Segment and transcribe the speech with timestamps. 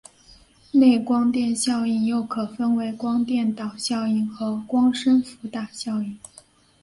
[0.71, 6.17] 内光电效应又可分为光电导效应和光生伏打效应。